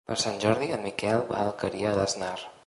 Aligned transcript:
Per 0.09 0.15
Sant 0.21 0.39
Jordi 0.43 0.69
en 0.77 0.81
Miquel 0.85 1.21
va 1.33 1.37
a 1.43 1.45
l'Alqueria 1.49 1.93
d'Asnar. 2.01 2.35